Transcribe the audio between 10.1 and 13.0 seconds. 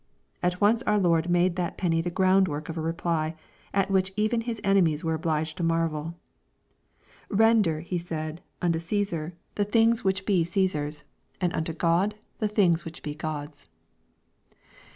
CHAP. XX. 333 which be Caasar's, and unto God the things